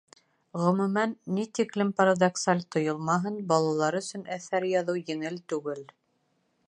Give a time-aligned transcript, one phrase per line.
[0.59, 5.87] Ғөмүмән, ни тиклем парадоксаль тойолмаһын, балалар өсөн әҫәр яҙыу еңел түгел.